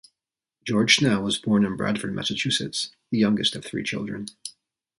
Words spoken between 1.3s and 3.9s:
born in Bradford, Massachusetts, the youngest of three